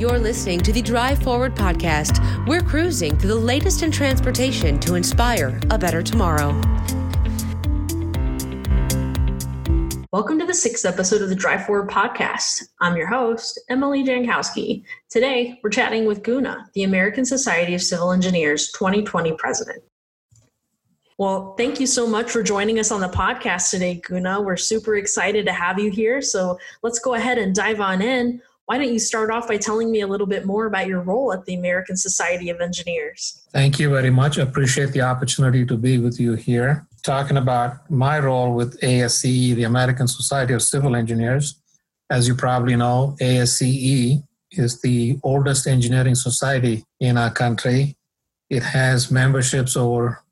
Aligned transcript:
You're 0.00 0.18
listening 0.18 0.60
to 0.60 0.72
the 0.72 0.80
Drive 0.80 1.22
Forward 1.22 1.54
podcast. 1.54 2.46
We're 2.46 2.62
cruising 2.62 3.18
through 3.18 3.28
the 3.28 3.34
latest 3.34 3.82
in 3.82 3.90
transportation 3.90 4.80
to 4.80 4.94
inspire 4.94 5.60
a 5.68 5.76
better 5.76 6.02
tomorrow. 6.02 6.58
Welcome 10.10 10.38
to 10.38 10.46
the 10.46 10.54
sixth 10.54 10.86
episode 10.86 11.20
of 11.20 11.28
the 11.28 11.34
Drive 11.34 11.66
Forward 11.66 11.90
podcast. 11.90 12.62
I'm 12.80 12.96
your 12.96 13.08
host, 13.08 13.60
Emily 13.68 14.02
Jankowski. 14.02 14.84
Today, 15.10 15.60
we're 15.62 15.68
chatting 15.68 16.06
with 16.06 16.22
Guna, 16.22 16.70
the 16.72 16.84
American 16.84 17.26
Society 17.26 17.74
of 17.74 17.82
Civil 17.82 18.12
Engineers 18.12 18.72
2020 18.72 19.34
president. 19.34 19.82
Well, 21.18 21.54
thank 21.58 21.78
you 21.78 21.86
so 21.86 22.06
much 22.06 22.30
for 22.30 22.42
joining 22.42 22.78
us 22.78 22.90
on 22.90 23.02
the 23.02 23.08
podcast 23.08 23.70
today, 23.70 24.00
Guna. 24.02 24.40
We're 24.40 24.56
super 24.56 24.96
excited 24.96 25.44
to 25.44 25.52
have 25.52 25.78
you 25.78 25.90
here. 25.90 26.22
So 26.22 26.58
let's 26.82 27.00
go 27.00 27.12
ahead 27.12 27.36
and 27.36 27.54
dive 27.54 27.82
on 27.82 28.00
in 28.00 28.40
why 28.70 28.78
don't 28.78 28.92
you 28.92 29.00
start 29.00 29.32
off 29.32 29.48
by 29.48 29.56
telling 29.56 29.90
me 29.90 30.00
a 30.00 30.06
little 30.06 30.28
bit 30.28 30.46
more 30.46 30.66
about 30.66 30.86
your 30.86 31.00
role 31.00 31.32
at 31.32 31.44
the 31.44 31.54
American 31.54 31.96
Society 31.96 32.50
of 32.50 32.60
Engineers? 32.60 33.44
Thank 33.52 33.80
you 33.80 33.90
very 33.90 34.10
much. 34.10 34.38
I 34.38 34.42
appreciate 34.42 34.92
the 34.92 35.00
opportunity 35.00 35.66
to 35.66 35.76
be 35.76 35.98
with 35.98 36.20
you 36.20 36.34
here, 36.34 36.86
talking 37.02 37.36
about 37.36 37.90
my 37.90 38.20
role 38.20 38.54
with 38.54 38.80
ASCE, 38.80 39.56
the 39.56 39.64
American 39.64 40.06
Society 40.06 40.54
of 40.54 40.62
Civil 40.62 40.94
Engineers. 40.94 41.60
As 42.10 42.28
you 42.28 42.36
probably 42.36 42.76
know, 42.76 43.16
ASCE 43.20 44.22
is 44.52 44.80
the 44.82 45.18
oldest 45.24 45.66
engineering 45.66 46.14
society 46.14 46.84
in 47.00 47.18
our 47.18 47.32
country. 47.32 47.96
It 48.50 48.62
has 48.62 49.10
memberships 49.10 49.76
over 49.76 50.22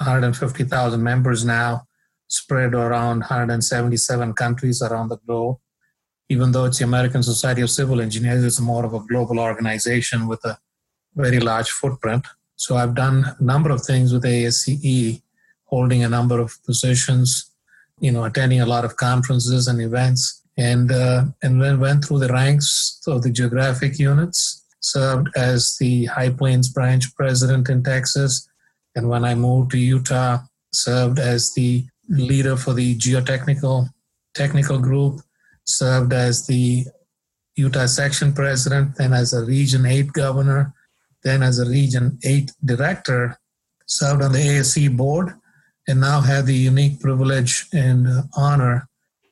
150,000 0.00 1.02
members 1.02 1.46
now, 1.46 1.86
spread 2.28 2.74
around 2.74 3.20
177 3.20 4.34
countries 4.34 4.82
around 4.82 5.08
the 5.08 5.16
globe 5.16 5.56
even 6.28 6.52
though 6.52 6.64
it's 6.64 6.78
the 6.78 6.84
American 6.84 7.22
Society 7.22 7.62
of 7.62 7.70
Civil 7.70 8.00
Engineers, 8.00 8.44
it's 8.44 8.60
more 8.60 8.84
of 8.84 8.94
a 8.94 9.00
global 9.00 9.38
organization 9.38 10.26
with 10.26 10.44
a 10.44 10.58
very 11.14 11.40
large 11.40 11.70
footprint. 11.70 12.26
So 12.56 12.76
I've 12.76 12.94
done 12.94 13.24
a 13.38 13.42
number 13.42 13.70
of 13.70 13.82
things 13.82 14.12
with 14.12 14.24
ASCE, 14.24 15.22
holding 15.64 16.02
a 16.02 16.08
number 16.08 16.40
of 16.40 16.56
positions, 16.64 17.50
you 18.00 18.10
know, 18.10 18.24
attending 18.24 18.60
a 18.60 18.66
lot 18.66 18.84
of 18.84 18.96
conferences 18.96 19.68
and 19.68 19.80
events, 19.80 20.42
and 20.56 20.90
uh, 20.90 21.24
and 21.42 21.62
then 21.62 21.80
went 21.80 22.04
through 22.04 22.20
the 22.20 22.32
ranks 22.32 23.00
of 23.06 23.22
the 23.22 23.30
geographic 23.30 23.98
units. 23.98 24.62
Served 24.80 25.28
as 25.34 25.76
the 25.78 26.04
High 26.06 26.30
Plains 26.30 26.68
branch 26.68 27.14
president 27.16 27.68
in 27.68 27.82
Texas, 27.82 28.48
and 28.94 29.08
when 29.08 29.24
I 29.24 29.34
moved 29.34 29.72
to 29.72 29.78
Utah, 29.78 30.38
served 30.72 31.18
as 31.18 31.52
the 31.54 31.84
leader 32.08 32.56
for 32.56 32.72
the 32.72 32.96
geotechnical 32.96 33.88
technical 34.34 34.78
group 34.78 35.20
served 35.66 36.12
as 36.12 36.46
the 36.46 36.86
Utah 37.56 37.86
section 37.86 38.32
president, 38.32 38.96
then 38.96 39.12
as 39.12 39.32
a 39.32 39.44
Region 39.44 39.86
8 39.86 40.12
governor, 40.12 40.74
then 41.24 41.42
as 41.42 41.58
a 41.58 41.68
Region 41.68 42.18
8 42.24 42.52
director, 42.64 43.38
served 43.86 44.22
on 44.22 44.32
the 44.32 44.38
ASC 44.38 44.96
board, 44.96 45.32
and 45.88 46.00
now 46.00 46.20
have 46.20 46.46
the 46.46 46.54
unique 46.54 47.00
privilege 47.00 47.66
and 47.72 48.08
honor 48.36 48.88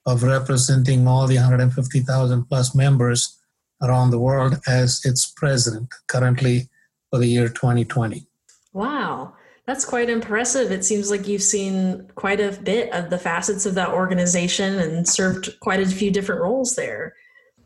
of 0.06 0.22
representing 0.22 1.06
all 1.08 1.26
the 1.26 1.36
150,000 1.36 2.44
plus 2.44 2.74
members 2.74 3.38
around 3.82 4.10
the 4.10 4.18
world 4.18 4.60
as 4.66 5.04
its 5.04 5.32
president 5.36 5.88
currently 6.08 6.68
for 7.10 7.18
the 7.18 7.26
year 7.26 7.48
2020. 7.48 8.26
Wow. 8.72 9.34
That's 9.66 9.86
quite 9.86 10.10
impressive. 10.10 10.70
It 10.70 10.84
seems 10.84 11.10
like 11.10 11.26
you've 11.26 11.42
seen 11.42 12.10
quite 12.16 12.40
a 12.40 12.52
bit 12.62 12.92
of 12.92 13.08
the 13.08 13.18
facets 13.18 13.64
of 13.64 13.74
that 13.76 13.88
organization 13.88 14.78
and 14.78 15.08
served 15.08 15.58
quite 15.60 15.80
a 15.80 15.86
few 15.86 16.10
different 16.10 16.42
roles 16.42 16.76
there. 16.76 17.14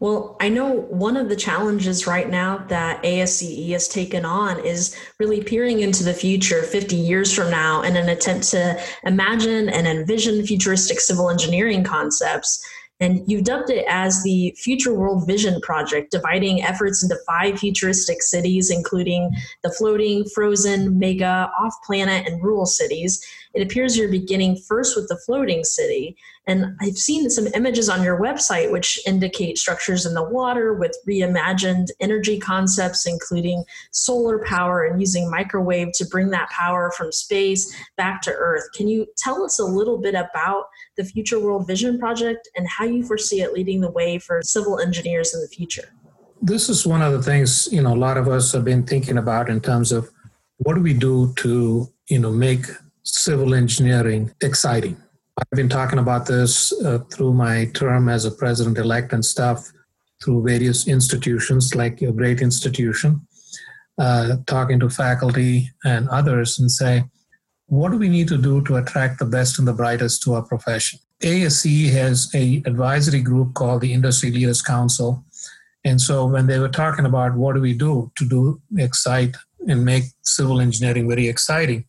Well, 0.00 0.36
I 0.40 0.48
know 0.48 0.72
one 0.72 1.16
of 1.16 1.28
the 1.28 1.34
challenges 1.34 2.06
right 2.06 2.30
now 2.30 2.58
that 2.68 3.02
ASCE 3.02 3.70
has 3.70 3.88
taken 3.88 4.24
on 4.24 4.64
is 4.64 4.96
really 5.18 5.42
peering 5.42 5.80
into 5.80 6.04
the 6.04 6.14
future 6.14 6.62
50 6.62 6.94
years 6.94 7.34
from 7.34 7.50
now 7.50 7.82
in 7.82 7.96
an 7.96 8.08
attempt 8.08 8.48
to 8.50 8.80
imagine 9.02 9.68
and 9.68 9.88
envision 9.88 10.46
futuristic 10.46 11.00
civil 11.00 11.30
engineering 11.30 11.82
concepts 11.82 12.64
and 13.00 13.22
you've 13.26 13.44
dubbed 13.44 13.70
it 13.70 13.84
as 13.88 14.22
the 14.22 14.54
Future 14.58 14.92
World 14.92 15.26
Vision 15.26 15.60
Project, 15.60 16.10
dividing 16.10 16.62
efforts 16.62 17.02
into 17.02 17.16
five 17.26 17.58
futuristic 17.58 18.22
cities, 18.22 18.70
including 18.70 19.30
the 19.62 19.70
floating, 19.70 20.24
frozen, 20.34 20.98
mega, 20.98 21.50
off 21.60 21.74
planet, 21.86 22.26
and 22.26 22.42
rural 22.42 22.66
cities. 22.66 23.24
It 23.54 23.62
appears 23.62 23.96
you're 23.96 24.10
beginning 24.10 24.56
first 24.56 24.96
with 24.96 25.08
the 25.08 25.16
floating 25.24 25.64
city. 25.64 26.16
And 26.46 26.76
I've 26.80 26.96
seen 26.96 27.28
some 27.30 27.46
images 27.48 27.88
on 27.88 28.02
your 28.02 28.20
website 28.20 28.70
which 28.70 28.98
indicate 29.06 29.58
structures 29.58 30.06
in 30.06 30.14
the 30.14 30.24
water 30.24 30.74
with 30.74 30.96
reimagined 31.06 31.88
energy 32.00 32.38
concepts, 32.38 33.06
including 33.06 33.64
solar 33.90 34.44
power 34.44 34.84
and 34.84 35.00
using 35.00 35.30
microwave 35.30 35.92
to 35.94 36.06
bring 36.06 36.30
that 36.30 36.50
power 36.50 36.90
from 36.96 37.12
space 37.12 37.74
back 37.96 38.22
to 38.22 38.32
Earth. 38.32 38.64
Can 38.74 38.88
you 38.88 39.06
tell 39.16 39.44
us 39.44 39.58
a 39.58 39.64
little 39.64 39.98
bit 39.98 40.14
about 40.14 40.64
the 40.96 41.04
Future 41.04 41.40
World 41.40 41.66
Vision 41.66 41.98
Project 41.98 42.48
and 42.56 42.66
how 42.66 42.84
you 42.84 43.02
foresee 43.02 43.42
it 43.42 43.52
leading 43.52 43.80
the 43.80 43.90
way 43.90 44.18
for 44.18 44.42
civil 44.42 44.78
engineers 44.78 45.34
in 45.34 45.40
the 45.40 45.48
future? 45.48 45.92
This 46.40 46.68
is 46.68 46.86
one 46.86 47.02
of 47.02 47.12
the 47.12 47.22
things, 47.22 47.68
you 47.72 47.82
know, 47.82 47.94
a 47.94 47.96
lot 47.96 48.16
of 48.16 48.28
us 48.28 48.52
have 48.52 48.64
been 48.64 48.84
thinking 48.84 49.18
about 49.18 49.50
in 49.50 49.60
terms 49.60 49.90
of 49.90 50.10
what 50.58 50.74
do 50.74 50.80
we 50.80 50.94
do 50.94 51.32
to, 51.36 51.88
you 52.08 52.18
know, 52.18 52.30
make 52.30 52.66
civil 53.08 53.54
engineering 53.54 54.30
exciting 54.40 54.96
I've 55.40 55.56
been 55.56 55.68
talking 55.68 56.00
about 56.00 56.26
this 56.26 56.72
uh, 56.84 56.98
through 57.12 57.32
my 57.32 57.66
term 57.66 58.08
as 58.08 58.24
a 58.24 58.30
president 58.30 58.76
elect 58.76 59.12
and 59.12 59.24
stuff 59.24 59.70
through 60.22 60.42
various 60.42 60.88
institutions 60.88 61.76
like 61.76 62.00
your 62.00 62.12
great 62.12 62.40
institution, 62.40 63.20
uh, 63.98 64.38
talking 64.46 64.80
to 64.80 64.90
faculty 64.90 65.70
and 65.84 66.08
others 66.08 66.58
and 66.58 66.68
say, 66.68 67.04
what 67.66 67.92
do 67.92 67.98
we 67.98 68.08
need 68.08 68.26
to 68.28 68.38
do 68.38 68.62
to 68.64 68.76
attract 68.76 69.20
the 69.20 69.24
best 69.24 69.60
and 69.60 69.68
the 69.68 69.72
brightest 69.72 70.22
to 70.22 70.34
our 70.34 70.42
profession? 70.42 70.98
ASCE 71.22 71.92
has 71.92 72.28
a 72.34 72.60
advisory 72.66 73.20
group 73.20 73.54
called 73.54 73.82
the 73.82 73.92
Industry 73.92 74.32
Leaders 74.32 74.62
Council. 74.62 75.24
And 75.84 76.00
so 76.00 76.26
when 76.26 76.48
they 76.48 76.58
were 76.58 76.68
talking 76.68 77.06
about 77.06 77.36
what 77.36 77.54
do 77.54 77.60
we 77.60 77.74
do 77.74 78.10
to 78.16 78.28
do 78.28 78.60
excite 78.76 79.36
and 79.68 79.84
make 79.84 80.04
civil 80.22 80.60
engineering 80.60 81.08
very 81.08 81.28
exciting, 81.28 81.84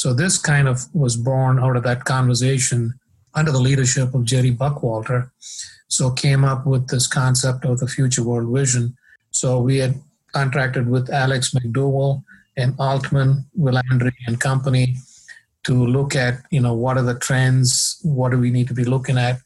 so 0.00 0.14
this 0.14 0.38
kind 0.38 0.66
of 0.66 0.86
was 0.94 1.14
born 1.14 1.58
out 1.58 1.76
of 1.76 1.82
that 1.82 2.06
conversation 2.06 2.94
under 3.34 3.52
the 3.52 3.60
leadership 3.60 4.14
of 4.14 4.24
Jerry 4.24 4.50
Buckwalter. 4.50 5.30
So 5.88 6.10
came 6.10 6.42
up 6.42 6.64
with 6.64 6.88
this 6.88 7.06
concept 7.06 7.66
of 7.66 7.80
the 7.80 7.86
future 7.86 8.22
world 8.22 8.50
vision. 8.50 8.96
So 9.30 9.60
we 9.60 9.76
had 9.76 10.00
contracted 10.32 10.88
with 10.88 11.10
Alex 11.10 11.52
McDowell 11.52 12.24
and 12.56 12.74
Altman, 12.78 13.44
Willandry 13.58 14.14
and 14.26 14.40
company 14.40 14.96
to 15.64 15.74
look 15.74 16.16
at, 16.16 16.40
you 16.50 16.60
know, 16.60 16.72
what 16.72 16.96
are 16.96 17.02
the 17.02 17.18
trends, 17.18 18.00
what 18.02 18.30
do 18.30 18.38
we 18.38 18.50
need 18.50 18.68
to 18.68 18.74
be 18.74 18.84
looking 18.84 19.18
at. 19.18 19.36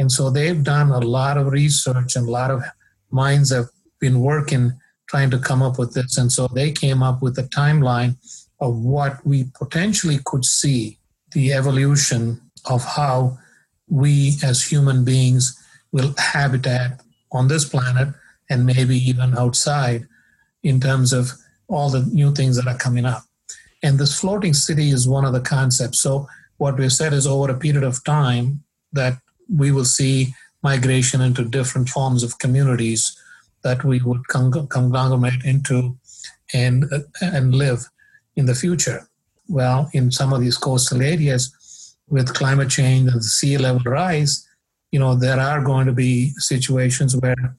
And 0.00 0.10
so 0.10 0.30
they've 0.30 0.64
done 0.64 0.90
a 0.90 0.98
lot 0.98 1.38
of 1.38 1.52
research 1.52 2.16
and 2.16 2.26
a 2.26 2.30
lot 2.30 2.50
of 2.50 2.64
minds 3.12 3.52
have 3.52 3.68
been 4.00 4.18
working 4.18 4.72
trying 5.12 5.30
to 5.30 5.38
come 5.38 5.60
up 5.60 5.78
with 5.78 5.92
this. 5.92 6.16
And 6.16 6.32
so 6.32 6.48
they 6.48 6.72
came 6.72 7.02
up 7.02 7.20
with 7.20 7.38
a 7.38 7.42
timeline 7.42 8.16
of 8.60 8.78
what 8.78 9.24
we 9.26 9.44
potentially 9.54 10.18
could 10.24 10.42
see 10.42 10.96
the 11.32 11.52
evolution 11.52 12.40
of 12.64 12.82
how 12.82 13.36
we 13.90 14.36
as 14.42 14.64
human 14.64 15.04
beings 15.04 15.54
will 15.92 16.14
habitat 16.16 17.02
on 17.30 17.48
this 17.48 17.68
planet 17.68 18.08
and 18.48 18.64
maybe 18.64 18.96
even 18.96 19.36
outside 19.36 20.06
in 20.62 20.80
terms 20.80 21.12
of 21.12 21.32
all 21.68 21.90
the 21.90 22.06
new 22.06 22.32
things 22.32 22.56
that 22.56 22.66
are 22.66 22.78
coming 22.78 23.04
up. 23.04 23.24
And 23.82 23.98
this 23.98 24.18
floating 24.18 24.54
city 24.54 24.88
is 24.88 25.06
one 25.06 25.26
of 25.26 25.34
the 25.34 25.40
concepts. 25.40 26.00
So, 26.00 26.26
what 26.56 26.78
we've 26.78 26.92
said 26.92 27.12
is 27.12 27.26
over 27.26 27.50
a 27.50 27.58
period 27.58 27.84
of 27.84 28.02
time 28.04 28.62
that 28.92 29.18
we 29.54 29.72
will 29.72 29.84
see 29.84 30.34
migration 30.62 31.20
into 31.20 31.44
different 31.44 31.90
forms 31.90 32.22
of 32.22 32.38
communities 32.38 33.14
that 33.64 33.84
we 33.84 34.00
would 34.00 34.26
conglomerate 34.28 35.44
into 35.44 35.96
and, 36.52 36.84
and 37.20 37.54
live 37.54 37.84
in 38.36 38.46
the 38.46 38.54
future? 38.54 39.08
Well, 39.48 39.90
in 39.92 40.10
some 40.10 40.32
of 40.32 40.40
these 40.40 40.56
coastal 40.56 41.02
areas 41.02 41.96
with 42.08 42.34
climate 42.34 42.70
change 42.70 43.10
and 43.10 43.24
sea 43.24 43.58
level 43.58 43.82
rise, 43.84 44.46
you 44.90 44.98
know, 44.98 45.14
there 45.14 45.40
are 45.40 45.62
going 45.62 45.86
to 45.86 45.92
be 45.92 46.30
situations 46.36 47.16
where 47.16 47.56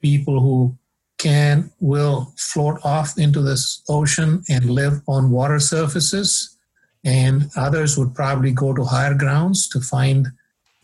people 0.00 0.40
who 0.40 0.76
can 1.18 1.70
will 1.78 2.32
float 2.36 2.78
off 2.84 3.16
into 3.16 3.40
this 3.40 3.82
ocean 3.88 4.42
and 4.48 4.68
live 4.68 5.00
on 5.06 5.30
water 5.30 5.60
surfaces 5.60 6.58
and 7.04 7.48
others 7.56 7.96
would 7.96 8.12
probably 8.14 8.50
go 8.50 8.74
to 8.74 8.82
higher 8.82 9.14
grounds 9.14 9.68
to 9.68 9.80
find 9.80 10.26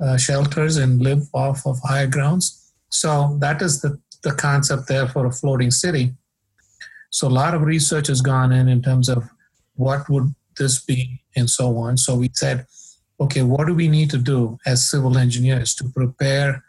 uh, 0.01 0.17
shelters 0.17 0.77
and 0.77 1.03
live 1.03 1.23
off 1.33 1.67
of 1.67 1.77
higher 1.83 2.07
grounds 2.07 2.73
so 2.91 3.37
that 3.41 3.61
is 3.61 3.81
the, 3.81 3.99
the 4.23 4.33
concept 4.33 4.89
there 4.89 5.07
for 5.09 5.27
a 5.27 5.33
floating 5.33 5.71
city 5.71 6.15
so 7.11 7.27
a 7.27 7.31
lot 7.31 7.55
of 7.55 7.63
research 7.63 8.09
has 8.09 8.21
gone 8.21 8.53
in 8.53 8.69
in 8.69 8.83
terms 8.83 9.09
of 9.09 9.25
what 9.75 10.09
would 10.09 10.35
this 10.59 10.85
be 10.85 11.23
and 11.37 11.49
so 11.49 11.77
on. 11.79 11.97
So 11.97 12.17
we 12.17 12.31
said, 12.35 12.67
okay, 13.21 13.43
what 13.43 13.67
do 13.67 13.75
we 13.75 13.89
need 13.89 14.11
to 14.11 14.19
do 14.19 14.59
as 14.67 14.91
civil 14.91 15.17
engineers 15.17 15.75
to 15.77 15.85
prepare 15.85 16.65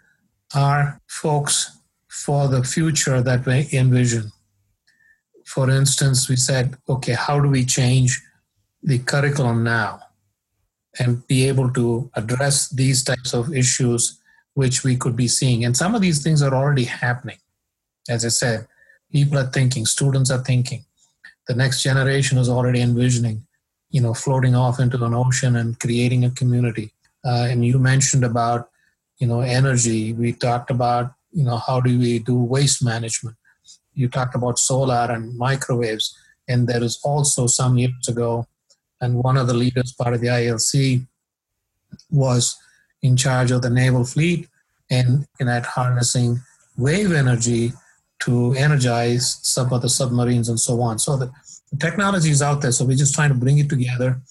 our 0.56 1.02
folks 1.08 1.78
for 2.08 2.48
the 2.48 2.64
future 2.64 3.22
that 3.22 3.46
we 3.46 3.68
envision. 3.72 4.32
For 5.46 5.70
instance, 5.70 6.30
we 6.30 6.36
said, 6.36 6.76
okay, 6.88 7.14
how 7.14 7.40
do 7.40 7.50
we 7.50 7.66
change 7.66 8.20
the 8.82 9.00
curriculum 9.00 9.64
now 9.64 10.00
and 11.00 11.26
be 11.28 11.48
able 11.48 11.72
to 11.74 12.10
address 12.16 12.70
these 12.70 13.04
types 13.04 13.34
of 13.34 13.54
issues 13.54 14.19
which 14.60 14.84
we 14.84 14.98
could 14.98 15.16
be 15.16 15.30
seeing? 15.30 15.64
And 15.64 15.76
some 15.76 15.96
of 15.96 16.02
these 16.02 16.22
things 16.22 16.42
are 16.42 16.54
already 16.54 16.84
happening. 16.84 17.38
As 18.10 18.26
I 18.26 18.28
said, 18.28 18.68
people 19.10 19.38
are 19.40 19.52
thinking, 19.58 19.86
students 19.86 20.30
are 20.30 20.44
thinking. 20.44 20.84
The 21.48 21.56
next 21.56 21.82
generation 21.82 22.38
is 22.38 22.50
already 22.50 22.82
envisioning, 22.82 23.48
you 23.90 24.02
know, 24.02 24.14
floating 24.14 24.56
off 24.56 24.78
into 24.80 25.02
an 25.06 25.14
ocean 25.14 25.56
and 25.56 25.80
creating 25.80 26.26
a 26.26 26.32
community. 26.32 26.92
Uh, 27.26 27.48
and 27.50 27.66
you 27.66 27.80
mentioned 27.80 28.26
about, 28.26 28.70
you 29.18 29.28
know, 29.28 29.40
energy. 29.40 30.12
We 30.12 30.34
talked 30.34 30.70
about, 30.70 31.14
you 31.32 31.46
know, 31.46 31.58
how 31.58 31.80
do 31.80 31.98
we 31.98 32.20
do 32.20 32.36
waste 32.36 32.84
management. 32.84 33.38
You 33.94 34.10
talked 34.10 34.36
about 34.36 34.60
solar 34.60 35.08
and 35.10 35.38
microwaves. 35.38 36.14
And 36.50 36.68
there 36.68 36.84
is 36.84 37.00
also 37.04 37.48
some 37.48 37.78
years 37.78 38.08
ago, 38.10 38.46
and 39.00 39.24
one 39.24 39.38
of 39.38 39.48
the 39.48 39.54
leaders, 39.54 39.94
part 39.94 40.14
of 40.14 40.20
the 40.20 40.28
ILC, 40.28 41.06
was 42.12 42.58
in 43.02 43.16
charge 43.16 43.52
of 43.52 43.62
the 43.62 43.70
naval 43.70 44.04
fleet 44.04 44.49
and 44.90 45.26
in 45.40 45.48
at 45.48 45.66
harnessing 45.66 46.42
wave 46.78 47.12
energy 47.12 47.74
to 48.20 48.54
energize 48.54 49.40
some 49.44 49.72
of 49.72 49.82
the 49.82 49.90
submarines 49.90 50.50
and 50.50 50.60
so 50.60 50.82
on. 50.82 51.00
So 51.00 51.18
the, 51.18 51.32
the 51.72 51.78
technology 51.78 52.30
is 52.30 52.42
out 52.42 52.62
there. 52.62 52.72
So 52.72 52.86
we're 52.86 52.98
just 52.98 53.14
trying 53.14 53.30
to 53.30 53.36
bring 53.36 53.58
it 53.60 53.70
together 53.70 54.22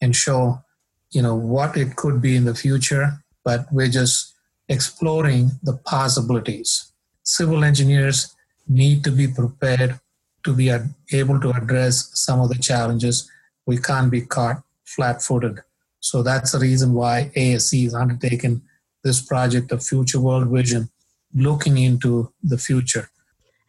and 0.00 0.14
show, 0.14 0.62
you 1.10 1.22
know, 1.22 1.34
what 1.34 1.76
it 1.76 1.96
could 1.96 2.20
be 2.20 2.36
in 2.36 2.44
the 2.44 2.54
future. 2.54 3.22
But 3.44 3.66
we're 3.72 3.88
just 3.88 4.34
exploring 4.68 5.52
the 5.62 5.76
possibilities. 5.76 6.92
Civil 7.22 7.64
engineers 7.64 8.34
need 8.68 9.02
to 9.04 9.10
be 9.10 9.26
prepared 9.26 9.98
to 10.44 10.54
be 10.54 10.70
able 11.12 11.40
to 11.40 11.50
address 11.50 12.10
some 12.14 12.40
of 12.40 12.48
the 12.48 12.58
challenges. 12.58 13.30
We 13.66 13.78
can't 13.78 14.10
be 14.10 14.22
caught 14.22 14.62
flat-footed. 14.84 15.60
So 16.00 16.22
that's 16.22 16.52
the 16.52 16.58
reason 16.58 16.94
why 16.94 17.30
ASC 17.36 17.86
is 17.86 17.94
undertaken 17.94 18.62
this 19.02 19.20
project 19.20 19.72
of 19.72 19.82
Future 19.82 20.20
World 20.20 20.48
Vision, 20.48 20.90
looking 21.34 21.78
into 21.78 22.32
the 22.42 22.58
future. 22.58 23.10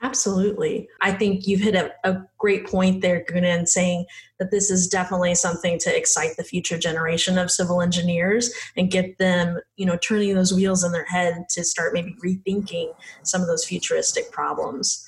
Absolutely. 0.03 0.89
I 1.01 1.11
think 1.11 1.45
you've 1.45 1.61
hit 1.61 1.75
a, 1.75 1.91
a 2.03 2.23
great 2.39 2.65
point 2.65 3.01
there, 3.01 3.23
Guna, 3.23 3.67
saying 3.67 4.05
that 4.39 4.49
this 4.49 4.71
is 4.71 4.87
definitely 4.87 5.35
something 5.35 5.77
to 5.77 5.95
excite 5.95 6.37
the 6.37 6.43
future 6.43 6.79
generation 6.79 7.37
of 7.37 7.51
civil 7.51 7.81
engineers 7.81 8.51
and 8.75 8.89
get 8.89 9.19
them, 9.19 9.59
you 9.75 9.85
know, 9.85 9.97
turning 9.97 10.33
those 10.33 10.53
wheels 10.53 10.83
in 10.83 10.91
their 10.91 11.05
head 11.05 11.45
to 11.51 11.63
start 11.63 11.93
maybe 11.93 12.15
rethinking 12.25 12.93
some 13.21 13.41
of 13.41 13.47
those 13.47 13.63
futuristic 13.63 14.31
problems. 14.31 15.07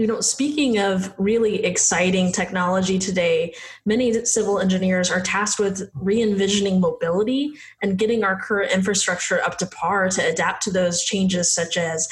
You 0.00 0.06
know, 0.06 0.22
speaking 0.22 0.78
of 0.78 1.12
really 1.18 1.62
exciting 1.62 2.32
technology 2.32 2.98
today, 2.98 3.52
many 3.84 4.24
civil 4.24 4.58
engineers 4.58 5.10
are 5.10 5.20
tasked 5.20 5.60
with 5.60 5.90
re 5.92 6.22
envisioning 6.22 6.80
mobility 6.80 7.52
and 7.82 7.98
getting 7.98 8.24
our 8.24 8.40
current 8.40 8.72
infrastructure 8.72 9.42
up 9.42 9.58
to 9.58 9.66
par 9.66 10.08
to 10.08 10.26
adapt 10.26 10.62
to 10.62 10.70
those 10.70 11.04
changes, 11.04 11.52
such 11.52 11.76
as 11.76 12.08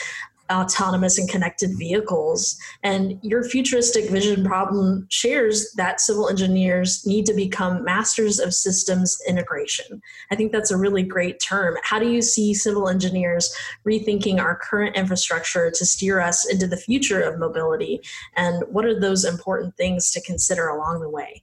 autonomous 0.50 1.18
and 1.18 1.28
connected 1.28 1.70
vehicles. 1.76 2.58
And 2.82 3.18
your 3.22 3.44
futuristic 3.44 4.10
vision 4.10 4.44
problem 4.44 5.06
shares 5.10 5.72
that 5.76 6.00
civil 6.00 6.28
engineers 6.28 7.06
need 7.06 7.26
to 7.26 7.34
become 7.34 7.84
masters 7.84 8.38
of 8.38 8.54
systems 8.54 9.18
integration. 9.28 10.00
I 10.30 10.36
think 10.36 10.52
that's 10.52 10.70
a 10.70 10.76
really 10.76 11.02
great 11.02 11.40
term. 11.40 11.76
How 11.82 11.98
do 11.98 12.10
you 12.10 12.22
see 12.22 12.54
civil 12.54 12.88
engineers 12.88 13.54
rethinking 13.86 14.40
our 14.40 14.56
current 14.56 14.96
infrastructure 14.96 15.70
to 15.70 15.86
steer 15.86 16.20
us 16.20 16.48
into 16.50 16.66
the 16.66 16.76
future 16.76 17.20
of 17.20 17.38
mobility? 17.38 18.00
And 18.36 18.64
what 18.68 18.84
are 18.84 18.98
those 18.98 19.24
important 19.24 19.76
things 19.76 20.10
to 20.12 20.20
consider 20.22 20.68
along 20.68 21.00
the 21.00 21.10
way? 21.10 21.42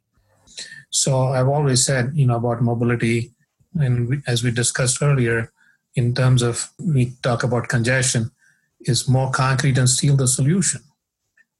So 0.89 1.23
I've 1.23 1.49
always 1.49 1.85
said, 1.85 2.11
you 2.15 2.25
know, 2.25 2.37
about 2.37 2.61
mobility, 2.61 3.33
and 3.77 4.23
as 4.27 4.43
we 4.43 4.51
discussed 4.51 5.01
earlier, 5.01 5.51
in 5.95 6.13
terms 6.13 6.41
of 6.41 6.71
we 6.79 7.13
talk 7.21 7.43
about 7.43 7.67
congestion 7.67 8.31
is 8.85 9.09
more 9.09 9.31
concrete 9.31 9.77
and 9.77 9.89
steel 9.89 10.15
the 10.15 10.27
solution? 10.27 10.81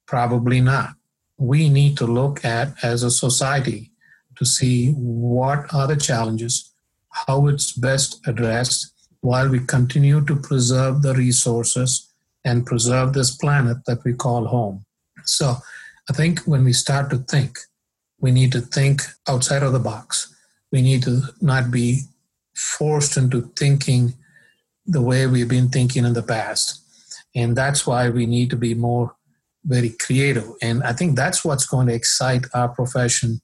Probably 0.06 0.62
not. 0.62 0.96
We 1.38 1.70
need 1.70 1.98
to 1.98 2.06
look 2.06 2.46
at 2.46 2.74
as 2.84 3.04
a 3.04 3.12
society 3.12 3.92
to 4.38 4.46
see 4.46 4.92
what 4.92 5.74
are 5.74 5.88
the 5.88 5.96
challenges, 5.96 6.72
how 7.10 7.48
it's 7.48 7.72
best 7.72 8.26
addressed 8.28 8.92
while 9.22 9.50
we 9.50 9.60
continue 9.60 10.24
to 10.26 10.36
preserve 10.36 11.02
the 11.02 11.14
resources 11.14 12.14
and 12.44 12.66
preserve 12.66 13.14
this 13.14 13.36
planet 13.36 13.78
that 13.88 14.04
we 14.04 14.14
call 14.14 14.46
home. 14.46 14.86
So 15.24 15.56
I 16.10 16.14
think 16.14 16.42
when 16.42 16.64
we 16.64 16.74
start 16.74 17.10
to 17.10 17.18
think, 17.18 17.58
we 18.20 18.32
need 18.32 18.52
to 18.52 18.62
think 18.62 19.02
outside 19.28 19.64
of 19.64 19.74
the 19.74 19.80
box. 19.80 20.34
We 20.72 20.82
need 20.82 21.04
to 21.04 21.22
not 21.42 21.72
be 21.72 22.02
forced 22.54 23.18
into 23.18 23.52
thinking 23.56 24.14
the 24.86 25.02
way 25.02 25.26
we've 25.26 25.50
been 25.50 25.70
thinking 25.70 26.06
in 26.06 26.14
the 26.14 26.24
past. 26.24 26.85
And 27.36 27.56
that's 27.56 27.86
why 27.86 28.10
we 28.10 28.26
need 28.26 28.50
to 28.52 28.56
be 28.56 28.74
more 28.74 29.14
very 29.66 29.90
creative. 29.90 30.48
And 30.62 30.82
I 30.84 30.94
think 30.94 31.16
that's 31.16 31.44
what's 31.44 31.66
going 31.66 31.88
to 31.88 31.94
excite 31.94 32.46
our 32.54 32.70
profession 32.70 33.42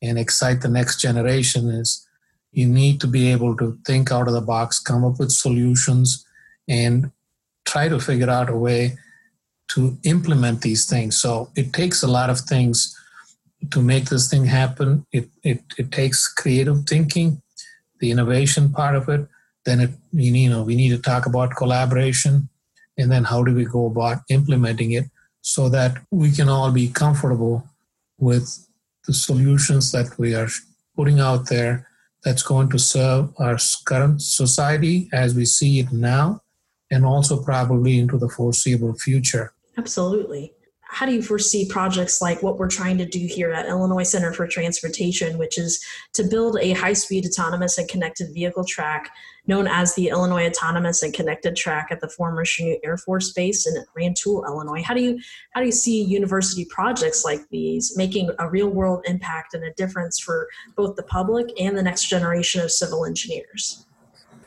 and 0.00 0.18
excite 0.18 0.62
the 0.62 0.68
next 0.68 1.00
generation 1.00 1.68
is 1.68 2.06
you 2.52 2.66
need 2.66 3.00
to 3.00 3.06
be 3.06 3.30
able 3.30 3.56
to 3.56 3.78
think 3.86 4.10
out 4.10 4.28
of 4.28 4.34
the 4.34 4.40
box, 4.40 4.78
come 4.78 5.04
up 5.04 5.18
with 5.18 5.32
solutions, 5.32 6.24
and 6.68 7.10
try 7.64 7.88
to 7.88 7.98
figure 7.98 8.30
out 8.30 8.48
a 8.48 8.56
way 8.56 8.96
to 9.68 9.98
implement 10.04 10.62
these 10.62 10.84
things. 10.84 11.20
So 11.20 11.50
it 11.56 11.72
takes 11.72 12.02
a 12.02 12.06
lot 12.06 12.30
of 12.30 12.40
things 12.40 12.96
to 13.70 13.82
make 13.82 14.06
this 14.06 14.30
thing 14.30 14.44
happen. 14.44 15.06
It, 15.10 15.28
it, 15.42 15.62
it 15.78 15.90
takes 15.90 16.32
creative 16.32 16.84
thinking, 16.86 17.42
the 17.98 18.10
innovation 18.10 18.72
part 18.72 18.94
of 18.94 19.08
it. 19.08 19.26
Then 19.64 19.80
it, 19.80 19.90
you 20.12 20.50
know, 20.50 20.62
we 20.62 20.76
need 20.76 20.90
to 20.90 20.98
talk 20.98 21.26
about 21.26 21.56
collaboration 21.56 22.48
and 22.98 23.10
then 23.10 23.24
how 23.24 23.42
do 23.42 23.54
we 23.54 23.64
go 23.64 23.86
about 23.86 24.18
implementing 24.28 24.92
it 24.92 25.04
so 25.40 25.68
that 25.68 25.98
we 26.10 26.30
can 26.30 26.48
all 26.48 26.70
be 26.70 26.88
comfortable 26.88 27.66
with 28.18 28.66
the 29.06 29.12
solutions 29.12 29.92
that 29.92 30.18
we 30.18 30.34
are 30.34 30.48
putting 30.96 31.20
out 31.20 31.48
there 31.48 31.88
that's 32.24 32.42
going 32.42 32.68
to 32.70 32.78
serve 32.78 33.28
our 33.38 33.58
current 33.84 34.22
society 34.22 35.08
as 35.12 35.34
we 35.34 35.44
see 35.44 35.80
it 35.80 35.92
now 35.92 36.40
and 36.90 37.04
also 37.04 37.42
probably 37.42 37.98
into 37.98 38.16
the 38.16 38.28
foreseeable 38.28 38.94
future. 38.94 39.52
Absolutely 39.76 40.52
how 40.94 41.06
do 41.06 41.12
you 41.12 41.22
foresee 41.22 41.66
projects 41.68 42.22
like 42.22 42.40
what 42.40 42.56
we're 42.56 42.68
trying 42.68 42.96
to 42.98 43.04
do 43.04 43.26
here 43.26 43.50
at 43.50 43.66
Illinois 43.66 44.04
Center 44.04 44.32
for 44.32 44.46
Transportation, 44.46 45.38
which 45.38 45.58
is 45.58 45.84
to 46.12 46.22
build 46.22 46.56
a 46.60 46.72
high 46.72 46.92
speed 46.92 47.26
autonomous 47.26 47.78
and 47.78 47.88
connected 47.88 48.32
vehicle 48.32 48.64
track 48.64 49.10
known 49.48 49.66
as 49.66 49.94
the 49.94 50.08
Illinois 50.08 50.46
Autonomous 50.46 51.02
and 51.02 51.12
Connected 51.12 51.56
Track 51.56 51.88
at 51.90 52.00
the 52.00 52.08
former 52.08 52.44
Chanute 52.44 52.78
Air 52.84 52.96
Force 52.96 53.32
Base 53.32 53.66
in 53.66 53.74
Rantoul, 53.96 54.44
Illinois? 54.46 54.82
How 54.84 54.94
do 54.94 55.02
you 55.02 55.18
how 55.50 55.60
do 55.60 55.66
you 55.66 55.72
see 55.72 56.00
university 56.00 56.64
projects 56.64 57.24
like 57.24 57.40
these 57.50 57.96
making 57.96 58.30
a 58.38 58.48
real 58.48 58.68
world 58.68 59.02
impact 59.06 59.52
and 59.52 59.64
a 59.64 59.72
difference 59.74 60.20
for 60.20 60.48
both 60.76 60.94
the 60.94 61.02
public 61.02 61.48
and 61.60 61.76
the 61.76 61.82
next 61.82 62.08
generation 62.08 62.60
of 62.60 62.70
civil 62.70 63.04
engineers? 63.04 63.84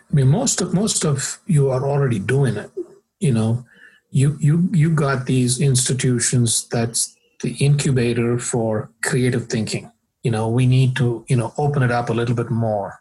I 0.10 0.16
mean, 0.16 0.30
most 0.30 0.62
of 0.62 0.74
most 0.74 1.04
of 1.04 1.40
you 1.46 1.70
are 1.72 1.86
already 1.86 2.20
doing 2.20 2.56
it. 2.56 2.72
You 3.20 3.34
know, 3.34 3.66
you 4.10 4.38
you 4.40 4.70
you 4.72 4.90
got 4.90 5.26
these 5.26 5.60
institutions 5.60 6.68
that's 6.70 7.16
the 7.42 7.54
incubator 7.60 8.40
for 8.40 8.90
creative 9.04 9.48
thinking. 9.48 9.92
You 10.24 10.32
know 10.32 10.50
we 10.50 10.66
need 10.66 10.96
to 10.98 11.26
you 11.28 11.36
know 11.36 11.54
open 11.58 11.84
it 11.84 11.92
up 11.92 12.10
a 12.10 12.14
little 12.14 12.36
bit 12.36 12.50
more. 12.50 13.00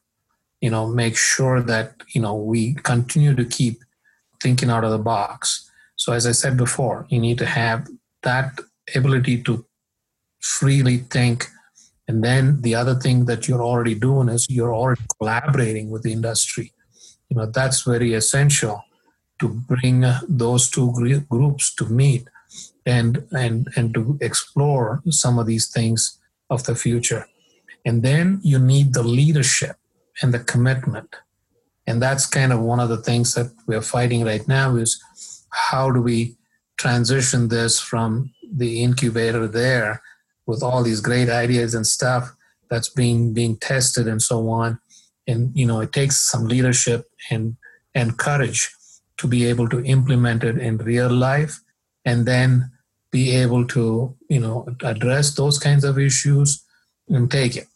You 0.61 0.71
know 0.71 0.87
make 0.87 1.17
sure 1.17 1.63
that 1.63 1.95
you 2.15 2.21
know 2.21 2.35
we 2.35 2.75
continue 2.75 3.35
to 3.35 3.45
keep 3.45 3.79
thinking 4.43 4.71
out 4.71 4.85
of 4.85 4.91
the 4.91 4.99
box. 4.99 5.71
So 5.97 6.13
as 6.13 6.27
i 6.27 6.33
said 6.33 6.57
before 6.57 7.07
you 7.09 7.19
need 7.19 7.39
to 7.39 7.47
have 7.47 7.89
that 8.23 8.61
ability 8.95 9.43
to 9.45 9.65
freely 10.41 10.99
think. 10.99 11.47
And 12.09 12.23
then 12.23 12.61
the 12.61 12.75
other 12.75 12.95
thing 12.95 13.25
that 13.25 13.49
you're 13.49 13.63
already 13.63 13.95
doing 13.95 14.29
is 14.29 14.47
you're 14.49 14.75
already 14.75 15.03
collaborating 15.19 15.91
with 15.91 16.03
the 16.03 16.13
industry. 16.13 16.73
You 17.29 17.37
know 17.37 17.47
that's 17.47 17.83
very 17.83 18.13
essential 18.15 18.83
to 19.39 19.49
bring 19.49 20.05
uh, 20.05 20.21
those 20.29 20.71
two 20.71 20.93
groups 21.29 21.75
to 21.75 21.87
meet 21.87 22.29
and 22.85 23.27
and 23.33 23.69
and 23.77 23.93
to 23.95 24.19
explore 24.21 25.03
some 25.11 25.39
of 25.39 25.47
these 25.47 25.69
things 25.69 26.19
of 26.51 26.65
the 26.65 26.75
future. 26.75 27.27
And 27.85 28.03
then 28.03 28.41
you 28.43 28.59
need 28.59 28.95
the 28.95 29.03
leadership 29.03 29.77
and 30.23 30.33
the 30.33 30.39
commitment. 30.39 31.17
And 31.87 32.03
that's 32.03 32.27
kind 32.27 32.53
of 32.53 32.61
one 32.61 32.81
of 32.81 32.89
the 32.89 32.97
things 32.97 33.35
that 33.35 33.53
we're 33.67 33.83
fighting 33.83 34.25
right 34.25 34.47
now 34.49 34.77
is 34.77 35.01
how 35.51 35.91
do 35.91 36.01
we 36.01 36.37
transition 36.79 37.49
this 37.49 37.79
from 37.79 38.33
the 38.53 38.83
incubator 38.83 39.47
there 39.47 40.03
with 40.47 40.63
all 40.63 40.83
these 40.83 41.01
great 41.01 41.29
ideas 41.29 41.75
and 41.75 41.87
stuff 41.87 42.35
that's 42.71 42.89
being 42.89 43.33
being 43.33 43.57
tested 43.57 44.07
and 44.09 44.23
so 44.23 44.49
on. 44.49 44.79
And 45.27 45.57
you 45.57 45.67
know 45.67 45.81
it 45.81 45.93
takes 45.93 46.17
some 46.17 46.47
leadership 46.47 47.11
and 47.31 47.57
and 47.95 48.17
courage 48.19 48.71
to 49.19 49.27
be 49.27 49.47
able 49.47 49.69
to 49.69 49.85
implement 49.85 50.45
it 50.45 50.59
in 50.59 50.79
real 50.79 51.11
life 51.11 51.61
and 52.05 52.27
then 52.27 52.71
be 53.11 53.31
able 53.31 53.67
to 53.67 54.15
you 54.29 54.41
know 54.41 54.67
address 54.83 55.35
those 55.35 55.59
kinds 55.59 55.85
of 55.85 55.99
issues 55.99 56.65
and 57.09 57.31
take 57.31 57.57
it. 57.57 57.67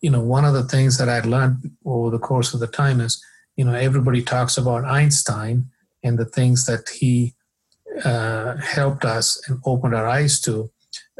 You 0.00 0.10
know 0.10 0.20
one 0.20 0.44
of 0.44 0.54
the 0.54 0.64
things 0.64 0.96
that 0.98 1.08
i 1.08 1.20
learned 1.20 1.70
over 1.84 2.10
the 2.10 2.18
course 2.18 2.54
of 2.54 2.60
the 2.60 2.66
time 2.66 3.00
is 3.00 3.22
you 3.56 3.64
know 3.64 3.74
everybody 3.74 4.22
talks 4.22 4.56
about 4.56 4.84
einstein 4.84 5.66
and 6.02 6.18
the 6.18 6.24
things 6.24 6.64
that 6.66 6.88
he 6.88 7.34
uh, 8.04 8.56
helped 8.56 9.04
us 9.04 9.40
and 9.48 9.60
opened 9.64 9.94
our 9.94 10.06
eyes 10.06 10.40
to. 10.40 10.70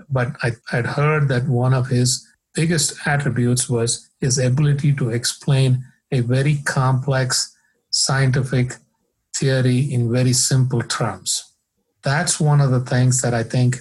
But 0.09 0.29
I, 0.43 0.53
i'd 0.73 0.87
heard 0.87 1.29
that 1.29 1.47
one 1.47 1.75
of 1.75 1.89
his 1.89 2.27
biggest 2.55 3.07
attributes 3.07 3.69
was 3.69 4.09
his 4.21 4.39
ability 4.39 4.95
to 4.95 5.11
explain 5.11 5.85
a 6.11 6.21
very 6.21 6.57
complex 6.65 7.55
scientific 7.91 8.77
theory 9.41 9.81
in 9.93 10.13
very 10.13 10.35
simple 10.35 10.83
terms. 10.83 11.43
That's 12.03 12.39
one 12.39 12.61
of 12.61 12.71
the 12.71 12.81
things 12.81 13.23
that 13.23 13.35
I 13.35 13.43
think 13.43 13.77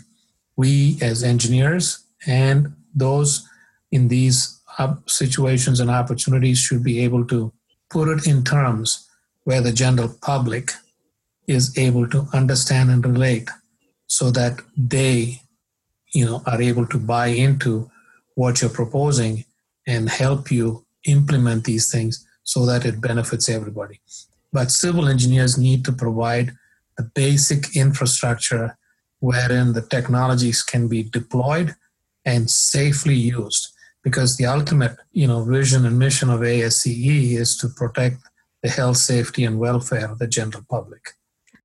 we 0.56 0.98
as 1.02 1.24
engineers 1.24 2.04
and 2.26 2.74
those 2.96 3.48
in 3.92 4.08
these 4.08 4.60
situations 5.06 5.80
and 5.80 5.90
opportunities 5.90 6.58
should 6.58 6.84
be 6.84 7.04
able 7.04 7.26
to 7.28 7.52
put 7.90 8.08
it 8.08 8.28
in 8.28 8.44
terms 8.44 9.08
where 9.44 9.62
the 9.62 9.74
general 9.74 10.16
public 10.22 10.72
is 11.48 11.78
able 11.78 12.08
to 12.08 12.28
understand 12.34 12.90
and 12.90 13.06
relate 13.06 13.50
so 14.08 14.32
that 14.32 14.62
they 14.78 15.42
you 16.14 16.26
know 16.26 16.42
are 16.46 16.62
able 16.62 16.86
to 16.86 16.98
buy 16.98 17.28
into 17.28 17.90
what 18.36 18.62
you're 18.62 18.70
proposing 18.82 19.44
and 19.88 20.10
help 20.10 20.52
you 20.52 20.86
implement 21.06 21.64
these 21.66 21.92
things 21.92 22.26
so 22.44 22.66
that 22.66 22.86
it 22.86 23.02
benefits 23.02 23.50
everybody. 23.50 24.00
But 24.52 24.72
civil 24.72 25.08
engineers 25.08 25.58
need 25.58 25.86
to 25.86 25.92
provide 25.92 26.54
the 26.98 27.04
basic 27.04 27.76
infrastructure 27.76 28.78
wherein 29.20 29.74
the 29.74 29.82
technologies 29.82 30.64
can 30.64 30.88
be 30.88 31.04
deployed 31.04 31.76
and 32.26 32.50
safely 32.50 33.16
used. 33.16 33.70
Because 34.04 34.38
the 34.38 34.46
ultimate 34.46 34.96
you 35.12 35.28
know 35.28 35.44
vision 35.44 35.86
and 35.86 36.00
mission 36.00 36.30
of 36.30 36.40
ASCE 36.40 37.38
is 37.38 37.58
to 37.58 37.68
protect 37.68 38.18
the 38.64 38.70
health 38.70 38.98
safety 38.98 39.44
and 39.44 39.60
welfare 39.60 40.10
of 40.10 40.20
the 40.20 40.28
general 40.28 40.64
public. 40.70 41.02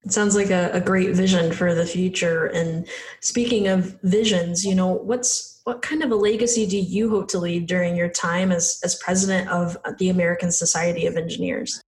It 0.05 0.13
sounds 0.13 0.37
like 0.37 0.51
a, 0.51 0.71
a 0.73 0.81
great 0.81 1.15
vision 1.15 1.53
for 1.53 1.75
the 1.75 1.87
future. 1.87 2.47
And 2.47 2.87
speaking 3.21 3.69
of 3.69 3.99
visions 4.03 4.65
you 4.65 4.75
know 4.75 4.93
what's 4.93 5.61
what 5.65 5.81
kind 5.81 6.03
of 6.03 6.11
a 6.11 6.17
legacy 6.17 6.67
do 6.67 6.77
you 6.77 7.09
hope 7.09 7.29
to 7.29 7.39
leave 7.39 7.67
during 7.67 7.97
your 7.97 8.11
time 8.11 8.53
as, 8.53 8.79
as 8.85 8.97
president 8.97 9.49
of 9.49 9.77
the 9.99 10.11
American 10.11 10.53
Society 10.53 11.07
of 11.07 11.17
Engineers? 11.17 11.81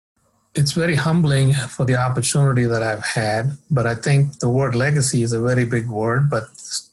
It's 0.54 0.72
very 0.72 0.94
humbling 0.94 1.52
for 1.52 1.84
the 1.84 1.96
opportunity 1.96 2.64
that 2.64 2.82
I've 2.82 3.04
had, 3.04 3.56
but 3.70 3.86
I 3.86 3.96
think 3.96 4.38
the 4.38 4.48
word 4.48 4.76
legacy 4.76 5.22
is 5.22 5.32
a 5.32 5.40
very 5.40 5.64
big 5.64 5.88
word, 5.88 6.30
but 6.30 6.44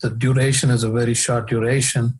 the 0.02 0.10
duration 0.10 0.72
is 0.72 0.84
a 0.84 0.90
very 0.90 1.14
short 1.14 1.48
duration. 1.48 2.20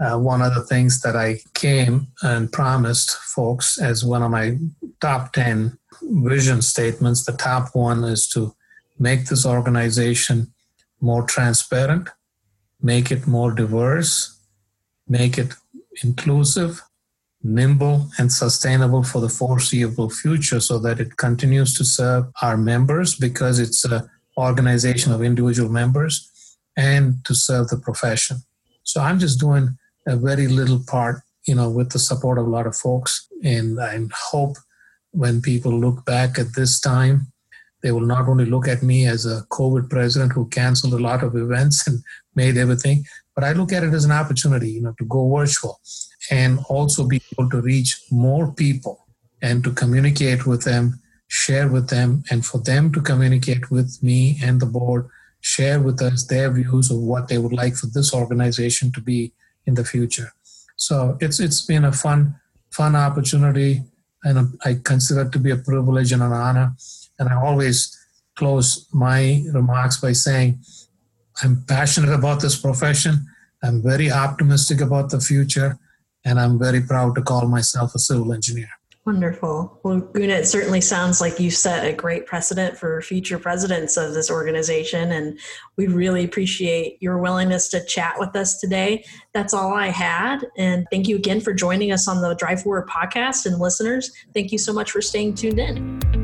Uh, 0.00 0.18
one 0.18 0.40
of 0.40 0.54
the 0.54 0.62
things 0.62 1.02
that 1.02 1.16
I 1.16 1.40
came 1.52 2.08
and 2.22 2.50
promised 2.50 3.10
folks 3.12 3.78
as 3.78 4.04
one 4.04 4.22
of 4.22 4.30
my 4.30 4.56
top 5.02 5.34
10 5.34 5.78
vision 6.02 6.62
statements, 6.62 7.24
the 7.24 7.32
top 7.32 7.74
one 7.74 8.02
is 8.02 8.26
to 8.28 8.54
make 8.98 9.26
this 9.26 9.44
organization 9.44 10.52
more 11.00 11.24
transparent, 11.24 12.08
make 12.80 13.10
it 13.10 13.26
more 13.26 13.52
diverse, 13.52 14.40
make 15.06 15.36
it 15.36 15.54
inclusive, 16.02 16.82
nimble, 17.44 18.08
and 18.18 18.32
sustainable 18.32 19.02
for 19.02 19.20
the 19.20 19.28
foreseeable 19.28 20.08
future 20.08 20.60
so 20.60 20.78
that 20.78 20.98
it 20.98 21.16
continues 21.18 21.74
to 21.74 21.84
serve 21.84 22.24
our 22.42 22.56
members 22.56 23.14
because 23.14 23.58
it's 23.58 23.84
an 23.84 24.08
organization 24.38 25.12
of 25.12 25.22
individual 25.22 25.68
members 25.70 26.30
and 26.76 27.24
to 27.24 27.34
serve 27.34 27.68
the 27.68 27.76
profession. 27.76 28.38
So 28.82 29.00
I'm 29.00 29.18
just 29.18 29.38
doing 29.38 29.76
a 30.06 30.16
very 30.16 30.48
little 30.48 30.82
part, 30.86 31.22
you 31.46 31.54
know, 31.54 31.70
with 31.70 31.90
the 31.90 31.98
support 31.98 32.38
of 32.38 32.46
a 32.46 32.50
lot 32.50 32.66
of 32.66 32.74
folks. 32.74 33.28
And 33.42 33.80
I 33.80 33.98
hope 34.30 34.56
when 35.12 35.40
people 35.40 35.72
look 35.72 36.04
back 36.04 36.38
at 36.38 36.54
this 36.54 36.80
time, 36.80 37.32
they 37.82 37.92
will 37.92 38.00
not 38.00 38.28
only 38.28 38.46
look 38.46 38.66
at 38.66 38.82
me 38.82 39.06
as 39.06 39.26
a 39.26 39.42
COVID 39.50 39.90
president 39.90 40.32
who 40.32 40.48
canceled 40.48 40.94
a 40.94 40.98
lot 40.98 41.22
of 41.22 41.36
events 41.36 41.86
and 41.86 42.02
made 42.34 42.56
everything, 42.56 43.04
but 43.34 43.44
I 43.44 43.52
look 43.52 43.72
at 43.72 43.84
it 43.84 43.92
as 43.92 44.04
an 44.04 44.12
opportunity, 44.12 44.70
you 44.70 44.80
know, 44.80 44.94
to 44.98 45.04
go 45.04 45.28
virtual 45.34 45.80
and 46.30 46.58
also 46.68 47.06
be 47.06 47.20
able 47.32 47.50
to 47.50 47.60
reach 47.60 48.00
more 48.10 48.52
people 48.52 49.06
and 49.42 49.62
to 49.64 49.72
communicate 49.72 50.46
with 50.46 50.64
them, 50.64 51.00
share 51.28 51.68
with 51.68 51.88
them, 51.88 52.24
and 52.30 52.44
for 52.46 52.58
them 52.58 52.92
to 52.92 53.00
communicate 53.00 53.70
with 53.70 54.02
me 54.02 54.38
and 54.42 54.60
the 54.60 54.66
board, 54.66 55.08
share 55.40 55.80
with 55.80 56.00
us 56.00 56.24
their 56.24 56.50
views 56.50 56.90
of 56.90 56.98
what 56.98 57.28
they 57.28 57.38
would 57.38 57.52
like 57.52 57.76
for 57.76 57.86
this 57.86 58.14
organization 58.14 58.90
to 58.92 59.00
be 59.00 59.32
in 59.66 59.74
the 59.74 59.84
future. 59.84 60.32
So 60.76 61.16
it's 61.20 61.40
it's 61.40 61.60
been 61.60 61.84
a 61.84 61.92
fun 61.92 62.34
fun 62.70 62.96
opportunity, 62.96 63.82
and 64.24 64.58
I 64.64 64.78
consider 64.82 65.22
it 65.22 65.32
to 65.32 65.38
be 65.38 65.50
a 65.50 65.56
privilege 65.56 66.12
and 66.12 66.22
an 66.22 66.32
honor. 66.32 66.74
And 67.18 67.28
I 67.28 67.36
always 67.36 67.96
close 68.34 68.88
my 68.92 69.44
remarks 69.52 70.00
by 70.00 70.12
saying, 70.12 70.58
I'm 71.42 71.64
passionate 71.68 72.12
about 72.12 72.40
this 72.40 72.60
profession. 72.60 73.26
I'm 73.62 73.82
very 73.82 74.10
optimistic 74.10 74.80
about 74.80 75.10
the 75.10 75.20
future, 75.20 75.78
and 76.24 76.40
I'm 76.40 76.58
very 76.58 76.80
proud 76.80 77.14
to 77.16 77.22
call 77.22 77.46
myself 77.46 77.94
a 77.94 77.98
civil 77.98 78.32
engineer. 78.32 78.68
Wonderful. 79.06 79.78
Well, 79.82 80.00
Guna, 80.00 80.32
it 80.32 80.46
certainly 80.46 80.80
sounds 80.80 81.20
like 81.20 81.38
you 81.38 81.50
set 81.50 81.86
a 81.86 81.92
great 81.92 82.24
precedent 82.24 82.78
for 82.78 83.02
future 83.02 83.38
presidents 83.38 83.98
of 83.98 84.14
this 84.14 84.30
organization, 84.30 85.12
and 85.12 85.38
we 85.76 85.88
really 85.88 86.24
appreciate 86.24 86.96
your 87.02 87.18
willingness 87.18 87.68
to 87.68 87.84
chat 87.84 88.14
with 88.18 88.34
us 88.34 88.58
today. 88.58 89.04
That's 89.34 89.52
all 89.52 89.74
I 89.74 89.88
had, 89.88 90.46
and 90.56 90.86
thank 90.90 91.06
you 91.06 91.16
again 91.16 91.42
for 91.42 91.52
joining 91.52 91.92
us 91.92 92.08
on 92.08 92.22
the 92.22 92.34
Drive 92.34 92.62
Forward 92.62 92.88
podcast. 92.88 93.44
And 93.44 93.60
listeners, 93.60 94.10
thank 94.32 94.52
you 94.52 94.58
so 94.58 94.72
much 94.72 94.90
for 94.90 95.02
staying 95.02 95.34
tuned 95.34 95.58
in. 95.58 96.23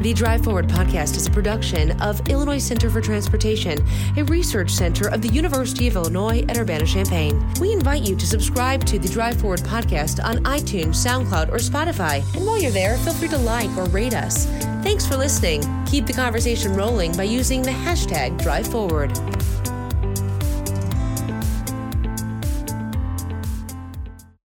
The 0.00 0.12
Drive 0.12 0.44
Forward 0.44 0.68
podcast 0.68 1.16
is 1.16 1.26
a 1.26 1.30
production 1.30 1.98
of 2.02 2.28
Illinois 2.28 2.58
Center 2.58 2.90
for 2.90 3.00
Transportation, 3.00 3.78
a 4.16 4.24
research 4.24 4.70
center 4.70 5.08
of 5.08 5.22
the 5.22 5.28
University 5.28 5.88
of 5.88 5.96
Illinois 5.96 6.44
at 6.48 6.58
Urbana 6.58 6.84
Champaign. 6.84 7.42
We 7.60 7.72
invite 7.72 8.02
you 8.02 8.14
to 8.14 8.26
subscribe 8.26 8.84
to 8.86 8.98
the 8.98 9.08
Drive 9.08 9.40
Forward 9.40 9.60
podcast 9.60 10.22
on 10.22 10.44
iTunes, 10.44 10.96
SoundCloud, 10.96 11.48
or 11.48 11.56
Spotify. 11.56 12.22
And 12.36 12.46
while 12.46 12.60
you're 12.60 12.70
there, 12.70 12.98
feel 12.98 13.14
free 13.14 13.28
to 13.28 13.38
like 13.38 13.74
or 13.76 13.86
rate 13.86 14.14
us. 14.14 14.46
Thanks 14.84 15.06
for 15.06 15.16
listening. 15.16 15.62
Keep 15.86 16.06
the 16.06 16.12
conversation 16.12 16.74
rolling 16.74 17.16
by 17.16 17.24
using 17.24 17.62
the 17.62 17.70
hashtag 17.70 18.40
Drive 18.40 18.68
Forward. 18.68 19.18